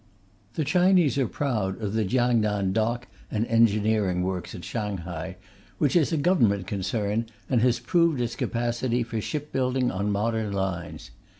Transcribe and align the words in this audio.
The 0.55 0.65
Chinese 0.65 1.19
are 1.19 1.27
proud 1.27 1.79
of 1.79 1.93
the 1.93 2.03
Kiangnan 2.03 2.73
dock 2.73 3.07
and 3.29 3.45
engineering 3.45 4.23
works 4.23 4.55
at 4.55 4.65
Shanghai, 4.65 5.35
which 5.77 5.95
is 5.95 6.11
a 6.11 6.17
Government 6.17 6.65
concern, 6.65 7.27
and 7.47 7.61
has 7.61 7.77
proved 7.79 8.19
its 8.19 8.35
capacity 8.35 9.03
for 9.03 9.21
shipbuilding 9.21 9.91
on 9.91 10.09
modern 10.11 10.53
lines. 10.53 11.11